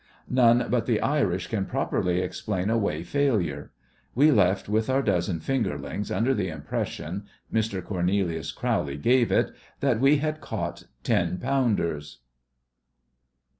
[0.31, 3.71] None but the Irish can properly explain away failure.
[4.15, 10.41] We left with our dozen fingerlings, under the impression—Mister Cornelius Crowley gave it—that we had
[10.41, 12.21] caught ten pounders.